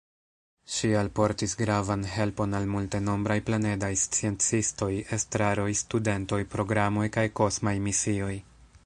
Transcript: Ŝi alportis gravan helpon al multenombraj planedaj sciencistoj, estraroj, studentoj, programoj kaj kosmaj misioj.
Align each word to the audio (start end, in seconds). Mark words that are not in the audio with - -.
Ŝi 0.75 0.87
alportis 0.99 1.51
gravan 1.59 2.05
helpon 2.13 2.57
al 2.59 2.65
multenombraj 2.75 3.37
planedaj 3.49 3.91
sciencistoj, 4.05 4.89
estraroj, 5.19 5.69
studentoj, 5.83 6.41
programoj 6.57 7.07
kaj 7.19 7.27
kosmaj 7.43 7.77
misioj. 7.91 8.35